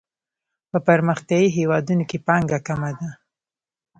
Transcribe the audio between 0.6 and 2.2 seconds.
په پرمختیايي هیوادونو کې